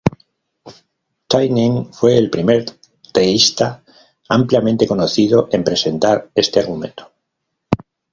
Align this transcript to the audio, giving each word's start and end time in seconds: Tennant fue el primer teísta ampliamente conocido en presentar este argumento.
Tennant 1.33 1.93
fue 1.93 2.17
el 2.17 2.31
primer 2.31 2.65
teísta 3.13 3.83
ampliamente 4.29 4.87
conocido 4.87 5.47
en 5.51 5.63
presentar 5.63 6.31
este 6.33 6.59
argumento. 6.59 7.11